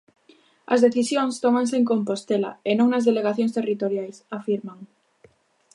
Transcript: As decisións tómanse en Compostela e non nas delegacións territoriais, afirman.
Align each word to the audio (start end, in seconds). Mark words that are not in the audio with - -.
As 0.73 0.83
decisións 0.87 1.33
tómanse 1.43 1.75
en 1.77 1.85
Compostela 1.91 2.51
e 2.69 2.71
non 2.75 2.87
nas 2.89 3.07
delegacións 3.09 3.55
territoriais, 3.57 4.17
afirman. 4.37 4.79